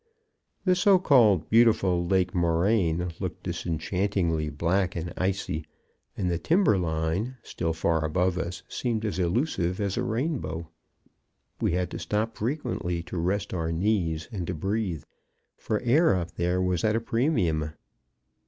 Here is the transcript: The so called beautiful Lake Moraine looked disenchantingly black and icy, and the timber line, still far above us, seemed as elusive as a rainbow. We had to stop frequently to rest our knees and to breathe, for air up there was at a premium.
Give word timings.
The 0.65 0.73
so 0.73 0.97
called 0.97 1.47
beautiful 1.47 2.03
Lake 2.03 2.33
Moraine 2.33 3.13
looked 3.19 3.43
disenchantingly 3.43 4.49
black 4.49 4.95
and 4.95 5.13
icy, 5.15 5.63
and 6.17 6.27
the 6.27 6.39
timber 6.39 6.79
line, 6.79 7.35
still 7.43 7.71
far 7.71 8.03
above 8.03 8.35
us, 8.39 8.63
seemed 8.67 9.05
as 9.05 9.19
elusive 9.19 9.79
as 9.79 9.97
a 9.97 10.03
rainbow. 10.03 10.67
We 11.61 11.73
had 11.73 11.91
to 11.91 11.99
stop 11.99 12.35
frequently 12.35 13.03
to 13.03 13.17
rest 13.19 13.53
our 13.53 13.71
knees 13.71 14.27
and 14.31 14.47
to 14.47 14.55
breathe, 14.55 15.03
for 15.55 15.79
air 15.81 16.15
up 16.15 16.31
there 16.31 16.59
was 16.59 16.83
at 16.83 16.95
a 16.95 16.99
premium. 16.99 17.73